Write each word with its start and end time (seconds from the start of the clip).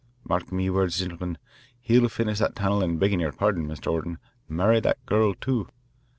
Mark 0.27 0.51
me 0.51 0.67
wurds, 0.67 0.99
gintlemen, 0.99 1.37
he'll 1.79 2.09
finish 2.09 2.39
that 2.39 2.55
tunnel 2.55 2.81
an' 2.83 2.97
beggin' 2.97 3.19
yer 3.19 3.31
pardon, 3.31 3.67
Mr. 3.67 3.91
Orton, 3.91 4.17
marry 4.49 4.79
that 4.79 4.97
gurl, 5.05 5.35
too. 5.35 5.67